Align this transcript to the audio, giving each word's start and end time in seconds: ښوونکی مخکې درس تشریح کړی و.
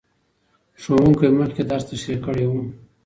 ښوونکی 0.81 1.27
مخکې 1.39 1.61
درس 1.69 1.83
تشریح 1.89 2.19
کړی 2.25 2.45
و. 2.47 2.53